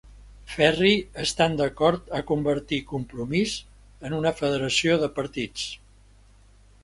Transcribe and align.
Ferri 0.51 0.93
estan 1.23 1.57
d'acord 1.59 2.07
a 2.19 2.21
convertir 2.31 2.79
Compromís 2.93 3.53
en 4.09 4.17
una 4.21 4.31
federació 4.39 4.95
de 5.03 5.11
partits. 5.19 5.67